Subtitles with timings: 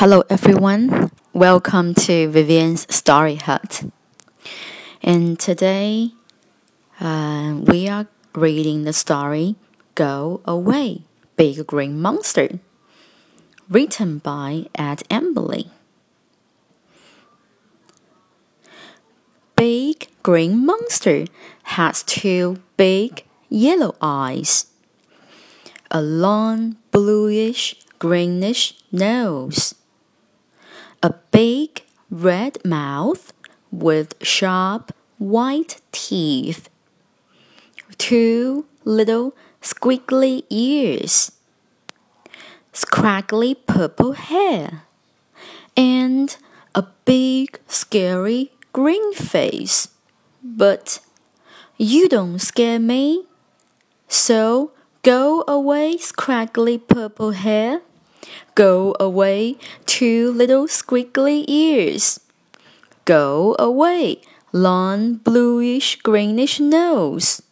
[0.00, 1.10] Hello, everyone.
[1.34, 3.84] Welcome to Vivian's Story Hut.
[5.02, 6.12] And today,
[6.98, 9.56] uh, we are reading the story
[9.94, 11.02] Go Away,
[11.36, 12.60] Big Green Monster,
[13.68, 15.68] written by Ed Emberley.
[19.54, 21.26] Big Green Monster
[21.76, 24.64] has two big yellow eyes,
[25.90, 29.74] a long bluish greenish nose
[31.02, 33.32] a big red mouth
[33.70, 36.68] with sharp white teeth,
[37.98, 41.32] two little squiggly ears,
[42.72, 44.82] scraggly purple hair,
[45.76, 46.36] and
[46.74, 49.88] a big scary green face.
[50.42, 51.00] But
[51.76, 53.24] you don't scare me.
[54.08, 57.82] So go away, scraggly purple hair.
[58.54, 62.20] Go away, two little squiggly ears.
[63.04, 64.20] Go away,
[64.52, 67.42] long bluish greenish nose.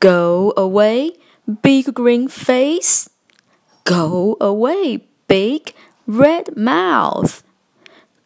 [0.00, 1.12] Go away,
[1.62, 3.08] big green face.
[3.84, 5.74] Go away, big
[6.06, 7.42] red mouth.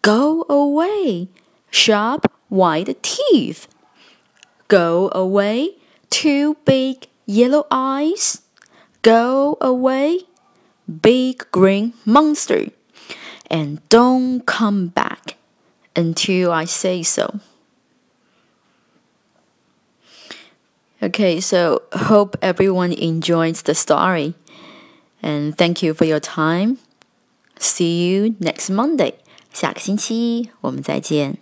[0.02, 1.28] Go away,
[1.70, 3.68] sharp white teeth.
[4.68, 5.76] Go away,
[6.10, 8.42] two big yellow eyes.
[9.02, 10.20] Go away,
[11.01, 12.67] big green monster,
[13.49, 15.37] and don't come back
[15.95, 17.39] until I say so.
[21.01, 24.35] Okay, so hope everyone enjoys the story.
[25.21, 26.77] And thank you for your time.
[27.59, 29.15] See you next Monday.
[29.51, 31.37] 下个星期我们再见。